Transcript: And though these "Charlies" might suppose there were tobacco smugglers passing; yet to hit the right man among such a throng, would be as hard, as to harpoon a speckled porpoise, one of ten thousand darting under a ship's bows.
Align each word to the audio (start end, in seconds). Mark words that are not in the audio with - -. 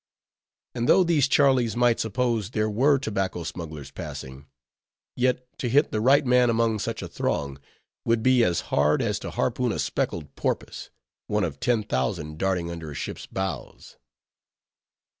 And 0.73 0.89
though 0.89 1.03
these 1.03 1.27
"Charlies" 1.27 1.75
might 1.77 1.99
suppose 1.99 2.49
there 2.49 2.71
were 2.71 2.97
tobacco 2.97 3.43
smugglers 3.43 3.91
passing; 3.91 4.47
yet 5.15 5.45
to 5.59 5.69
hit 5.69 5.91
the 5.91 6.01
right 6.01 6.25
man 6.25 6.49
among 6.49 6.79
such 6.79 7.03
a 7.03 7.07
throng, 7.07 7.59
would 8.03 8.23
be 8.23 8.43
as 8.43 8.61
hard, 8.73 9.03
as 9.03 9.19
to 9.19 9.29
harpoon 9.29 9.71
a 9.71 9.77
speckled 9.77 10.35
porpoise, 10.35 10.89
one 11.27 11.43
of 11.43 11.59
ten 11.59 11.83
thousand 11.83 12.39
darting 12.39 12.71
under 12.71 12.89
a 12.89 12.95
ship's 12.95 13.27
bows. 13.27 13.97